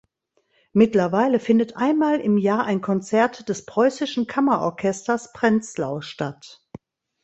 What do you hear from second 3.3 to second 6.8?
des Preußischen Kammerorchesters Prenzlau statt.